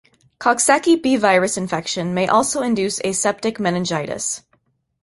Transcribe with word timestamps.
Coxsackie 0.39 0.99
B 0.99 1.15
virus 1.15 1.57
infection 1.57 2.15
may 2.15 2.27
also 2.27 2.63
induce 2.63 2.99
aseptic 3.01 3.59
meningitis. 3.59 4.41